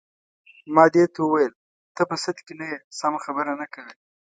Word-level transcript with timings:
ما 0.73 0.85
دې 0.93 1.03
ته 1.13 1.19
وویل: 1.23 1.53
ته 1.95 2.01
په 2.09 2.15
سد 2.23 2.37
کې 2.45 2.53
نه 2.59 2.65
یې، 2.71 2.77
سمه 2.99 3.19
خبره 3.25 3.53
نه 3.61 3.67
کوې. 3.73 3.93